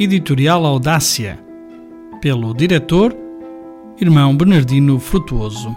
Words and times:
Editorial 0.00 0.64
Audácia, 0.64 1.40
pelo 2.20 2.54
diretor 2.54 3.12
Irmão 4.00 4.36
Bernardino 4.36 5.00
Frutuoso. 5.00 5.74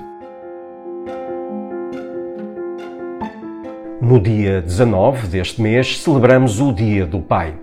No 4.00 4.20
dia 4.20 4.62
19 4.62 5.26
deste 5.28 5.60
mês 5.60 5.98
celebramos 5.98 6.62
o 6.62 6.72
Dia 6.72 7.04
do 7.04 7.20
Pai. 7.20 7.56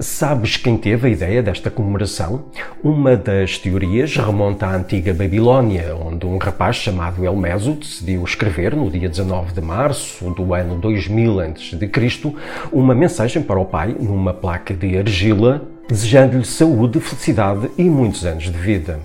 Sabes 0.00 0.56
quem 0.56 0.76
teve 0.76 1.08
a 1.08 1.10
ideia 1.10 1.42
desta 1.42 1.72
comemoração? 1.72 2.44
Uma 2.84 3.16
das 3.16 3.58
teorias 3.58 4.16
remonta 4.16 4.66
à 4.66 4.76
antiga 4.76 5.12
Babilónia, 5.12 5.92
onde 5.96 6.24
um 6.24 6.38
rapaz 6.38 6.76
chamado 6.76 7.24
Elmeso 7.24 7.72
decidiu 7.72 8.22
escrever, 8.22 8.76
no 8.76 8.88
dia 8.88 9.08
19 9.08 9.52
de 9.52 9.60
março 9.60 10.30
do 10.30 10.54
ano 10.54 10.76
2000 10.76 11.40
a.C., 11.40 12.32
uma 12.70 12.94
mensagem 12.94 13.42
para 13.42 13.58
o 13.58 13.64
pai 13.64 13.96
numa 13.98 14.32
placa 14.32 14.72
de 14.72 14.96
argila, 14.96 15.66
desejando-lhe 15.88 16.44
saúde, 16.44 17.00
felicidade 17.00 17.68
e 17.76 17.82
muitos 17.82 18.24
anos 18.24 18.44
de 18.44 18.58
vida. 18.58 19.00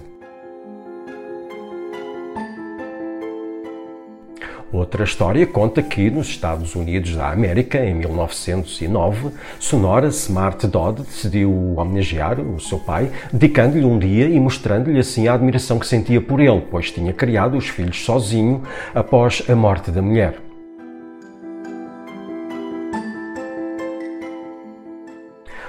Outra 4.73 5.03
história 5.03 5.45
conta 5.45 5.83
que 5.83 6.09
nos 6.09 6.27
Estados 6.29 6.73
Unidos 6.73 7.16
da 7.16 7.29
América, 7.29 7.77
em 7.85 7.93
1909, 7.93 9.29
Sonora 9.59 10.07
Smart 10.07 10.66
Dodd 10.66 11.03
decidiu 11.03 11.75
homenagear 11.77 12.39
o 12.39 12.59
seu 12.59 12.79
pai, 12.79 13.11
dedicando-lhe 13.31 13.85
um 13.85 13.99
dia 13.99 14.27
e 14.27 14.39
mostrando-lhe 14.39 14.99
assim 14.99 15.27
a 15.27 15.35
admiração 15.35 15.77
que 15.77 15.85
sentia 15.85 16.19
por 16.19 16.39
ele, 16.39 16.63
pois 16.71 16.89
tinha 16.89 17.13
criado 17.13 17.55
os 17.55 17.69
filhos 17.69 18.03
sozinho 18.03 18.63
após 18.95 19.44
a 19.47 19.55
morte 19.55 19.91
da 19.91 20.01
mulher. 20.01 20.42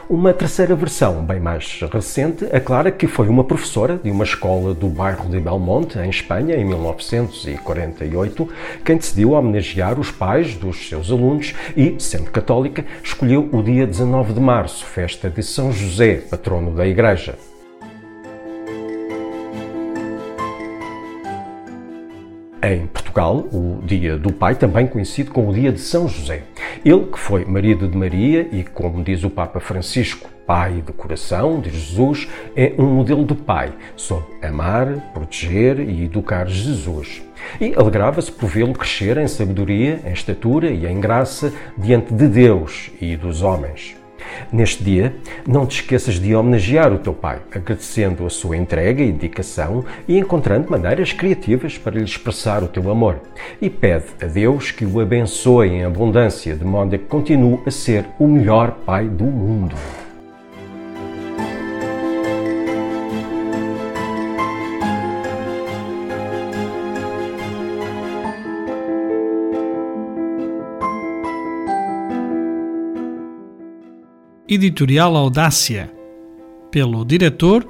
Uma 0.08 0.34
terceira 0.34 0.76
versão, 0.76 1.24
bem 1.24 1.40
mais 1.40 1.80
recente, 1.90 2.44
aclara 2.52 2.92
que 2.92 3.06
foi 3.06 3.26
uma 3.26 3.42
professora 3.42 3.98
de 4.02 4.10
uma 4.10 4.24
escola 4.24 4.74
do 4.74 4.86
bairro 4.86 5.30
de 5.30 5.40
Belmonte, 5.40 5.98
em 5.98 6.10
Espanha, 6.10 6.56
em 6.56 6.64
1948, 6.64 8.48
quem 8.84 8.98
decidiu 8.98 9.32
homenagear 9.32 9.98
os 9.98 10.10
pais 10.10 10.54
dos 10.56 10.90
seus 10.90 11.10
alunos 11.10 11.54
e, 11.74 11.96
sendo 11.98 12.30
católica, 12.30 12.84
escolheu 13.02 13.48
o 13.50 13.62
dia 13.62 13.86
19 13.86 14.34
de 14.34 14.40
março, 14.40 14.84
festa 14.84 15.30
de 15.30 15.42
São 15.42 15.72
José, 15.72 16.16
patrono 16.16 16.72
da 16.72 16.86
Igreja. 16.86 17.38
Em 22.66 22.86
Portugal, 22.86 23.46
o 23.52 23.82
Dia 23.84 24.16
do 24.16 24.32
Pai 24.32 24.54
também 24.54 24.86
conhecido 24.86 25.30
como 25.30 25.50
o 25.50 25.52
Dia 25.52 25.70
de 25.70 25.80
São 25.80 26.08
José. 26.08 26.44
Ele 26.82 27.04
que 27.12 27.18
foi 27.18 27.44
marido 27.44 27.86
de 27.86 27.94
Maria 27.94 28.48
e, 28.50 28.64
como 28.64 29.04
diz 29.04 29.22
o 29.22 29.28
Papa 29.28 29.60
Francisco, 29.60 30.30
pai 30.46 30.80
do 30.80 30.94
coração 30.94 31.60
de 31.60 31.68
Jesus, 31.68 32.26
é 32.56 32.72
um 32.78 32.86
modelo 32.86 33.22
de 33.26 33.34
pai, 33.34 33.70
soube 33.94 34.24
amar, 34.42 34.86
proteger 35.12 35.78
e 35.78 36.04
educar 36.04 36.46
Jesus. 36.46 37.22
E 37.60 37.74
alegrava-se 37.76 38.32
por 38.32 38.48
vê-lo 38.48 38.72
crescer 38.72 39.18
em 39.18 39.28
sabedoria, 39.28 40.00
em 40.06 40.12
estatura 40.12 40.70
e 40.70 40.86
em 40.86 40.98
graça 40.98 41.52
diante 41.76 42.14
de 42.14 42.26
Deus 42.26 42.90
e 42.98 43.14
dos 43.14 43.42
homens. 43.42 43.94
Neste 44.52 44.82
dia, 44.82 45.14
não 45.46 45.66
te 45.66 45.80
esqueças 45.80 46.20
de 46.20 46.34
homenagear 46.34 46.92
o 46.92 46.98
teu 46.98 47.12
pai, 47.12 47.40
agradecendo 47.52 48.26
a 48.26 48.30
sua 48.30 48.56
entrega 48.56 49.02
e 49.02 49.12
dedicação 49.12 49.84
e 50.06 50.18
encontrando 50.18 50.70
maneiras 50.70 51.12
criativas 51.12 51.78
para 51.78 51.98
lhe 51.98 52.04
expressar 52.04 52.62
o 52.62 52.68
teu 52.68 52.90
amor. 52.90 53.20
E 53.60 53.68
pede 53.68 54.06
a 54.22 54.26
Deus 54.26 54.70
que 54.70 54.84
o 54.84 55.00
abençoe 55.00 55.68
em 55.68 55.84
abundância, 55.84 56.54
de 56.54 56.64
modo 56.64 56.94
a 56.94 56.98
que 56.98 57.04
continue 57.04 57.60
a 57.66 57.70
ser 57.70 58.04
o 58.18 58.26
melhor 58.26 58.72
pai 58.84 59.06
do 59.08 59.24
mundo. 59.24 59.74
Editorial 74.46 75.16
Audácia, 75.16 75.90
pelo 76.70 77.02
diretor 77.02 77.66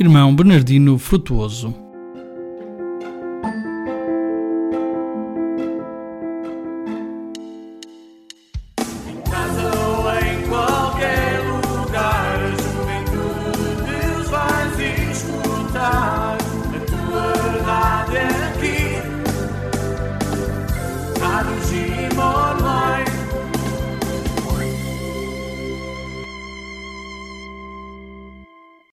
Irmão 0.00 0.34
Bernardino 0.34 0.96
Frutuoso. 0.96 1.81